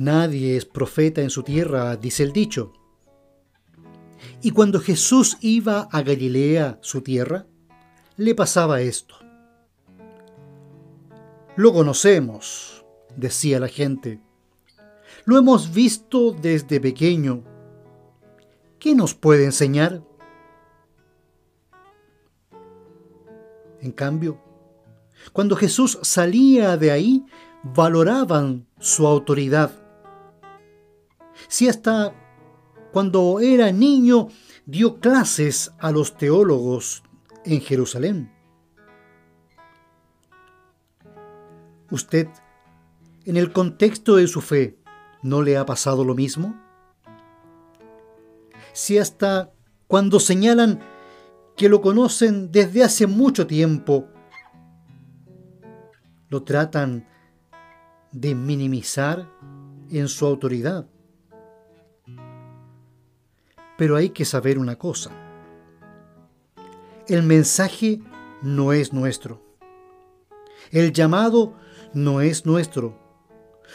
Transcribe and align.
Nadie 0.00 0.56
es 0.56 0.64
profeta 0.64 1.20
en 1.20 1.28
su 1.28 1.42
tierra, 1.42 1.94
dice 1.94 2.22
el 2.22 2.32
dicho. 2.32 2.72
Y 4.40 4.52
cuando 4.52 4.80
Jesús 4.80 5.36
iba 5.42 5.88
a 5.92 6.00
Galilea, 6.00 6.78
su 6.80 7.02
tierra, 7.02 7.44
le 8.16 8.34
pasaba 8.34 8.80
esto. 8.80 9.16
Lo 11.54 11.74
conocemos, 11.74 12.82
decía 13.14 13.60
la 13.60 13.68
gente. 13.68 14.22
Lo 15.26 15.36
hemos 15.36 15.74
visto 15.74 16.32
desde 16.32 16.80
pequeño. 16.80 17.44
¿Qué 18.78 18.94
nos 18.94 19.14
puede 19.14 19.44
enseñar? 19.44 20.02
En 23.82 23.92
cambio, 23.92 24.40
cuando 25.34 25.56
Jesús 25.56 25.98
salía 26.00 26.78
de 26.78 26.90
ahí, 26.90 27.26
valoraban 27.62 28.66
su 28.78 29.06
autoridad. 29.06 29.79
Si 31.48 31.68
hasta 31.68 32.14
cuando 32.92 33.40
era 33.40 33.72
niño 33.72 34.28
dio 34.66 35.00
clases 35.00 35.72
a 35.78 35.90
los 35.90 36.16
teólogos 36.16 37.02
en 37.44 37.60
Jerusalén. 37.60 38.32
¿Usted, 41.90 42.28
en 43.24 43.36
el 43.36 43.52
contexto 43.52 44.16
de 44.16 44.26
su 44.26 44.40
fe, 44.40 44.78
no 45.22 45.42
le 45.42 45.56
ha 45.56 45.66
pasado 45.66 46.04
lo 46.04 46.14
mismo? 46.14 46.60
Si 48.72 48.98
hasta 48.98 49.52
cuando 49.88 50.20
señalan 50.20 50.80
que 51.56 51.68
lo 51.68 51.80
conocen 51.80 52.52
desde 52.52 52.84
hace 52.84 53.06
mucho 53.06 53.46
tiempo, 53.46 54.06
lo 56.28 56.44
tratan 56.44 57.08
de 58.12 58.34
minimizar 58.34 59.28
en 59.90 60.08
su 60.08 60.26
autoridad. 60.26 60.88
Pero 63.80 63.96
hay 63.96 64.10
que 64.10 64.26
saber 64.26 64.58
una 64.58 64.76
cosa. 64.76 65.10
El 67.08 67.22
mensaje 67.22 68.02
no 68.42 68.74
es 68.74 68.92
nuestro. 68.92 69.42
El 70.70 70.92
llamado 70.92 71.54
no 71.94 72.20
es 72.20 72.44
nuestro. 72.44 72.98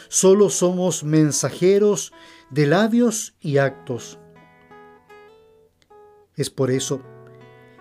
Solo 0.06 0.48
somos 0.48 1.02
mensajeros 1.02 2.12
de 2.50 2.68
labios 2.68 3.34
y 3.40 3.58
actos. 3.58 4.20
Es 6.36 6.50
por 6.50 6.70
eso 6.70 7.02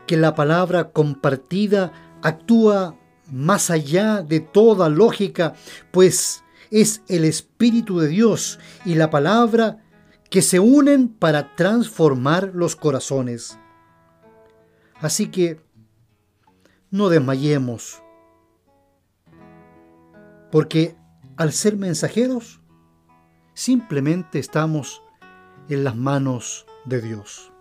que 0.07 0.17
la 0.17 0.33
palabra 0.33 0.89
compartida 0.89 2.17
actúa 2.23 2.97
más 3.31 3.69
allá 3.69 4.23
de 4.23 4.39
toda 4.39 4.89
lógica, 4.89 5.53
pues 5.91 6.43
es 6.71 7.03
el 7.07 7.23
Espíritu 7.23 7.99
de 7.99 8.07
Dios 8.07 8.57
y 8.83 8.95
la 8.95 9.11
palabra 9.11 9.84
que 10.35 10.41
se 10.41 10.59
unen 10.59 11.07
para 11.07 11.55
transformar 11.55 12.51
los 12.53 12.75
corazones. 12.75 13.57
Así 14.99 15.27
que 15.27 15.61
no 16.91 17.07
desmayemos, 17.07 18.03
porque 20.51 20.97
al 21.37 21.53
ser 21.53 21.77
mensajeros, 21.77 22.59
simplemente 23.53 24.39
estamos 24.39 25.01
en 25.69 25.85
las 25.85 25.95
manos 25.95 26.65
de 26.83 26.99
Dios. 26.99 27.53